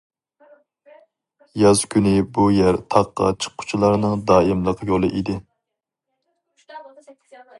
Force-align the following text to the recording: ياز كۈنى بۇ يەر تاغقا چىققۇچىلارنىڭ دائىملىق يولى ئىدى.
ياز 1.63 1.83
كۈنى 1.95 2.13
بۇ 2.37 2.45
يەر 2.53 2.79
تاغقا 2.95 3.29
چىققۇچىلارنىڭ 3.45 4.25
دائىملىق 4.31 4.83
يولى 4.93 5.13
ئىدى. 5.19 5.37